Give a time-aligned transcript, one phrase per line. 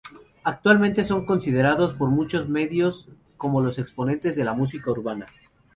[0.43, 5.27] Actualmente son considerados por muchos medios como los exponentes de la música urbana.